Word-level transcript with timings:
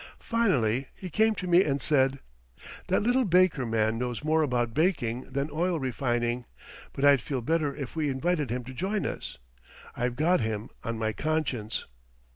Finally 0.17 0.87
he 0.95 1.11
came 1.11 1.35
to 1.35 1.45
me 1.45 1.63
and 1.63 1.79
said: 1.79 2.17
"That 2.87 3.03
little 3.03 3.23
baker 3.23 3.67
man 3.67 3.99
knows 3.99 4.23
more 4.23 4.41
about 4.41 4.73
baking 4.73 5.25
than 5.31 5.51
oil 5.53 5.79
refining, 5.79 6.45
but 6.91 7.05
I'd 7.05 7.21
feel 7.21 7.43
better 7.43 7.75
if 7.75 7.95
we 7.95 8.09
invited 8.09 8.49
him 8.49 8.63
to 8.63 8.73
join 8.73 9.05
us 9.05 9.37
I've 9.95 10.15
got 10.15 10.39
him 10.39 10.71
on 10.83 10.97
my 10.97 11.13
conscience." 11.13 11.85